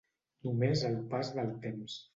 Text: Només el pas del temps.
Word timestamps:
Només 0.47 0.87
el 0.91 0.99
pas 1.15 1.33
del 1.39 1.57
temps. 1.69 2.05